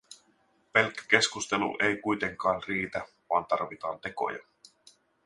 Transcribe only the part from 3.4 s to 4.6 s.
tarvitaan tekoja.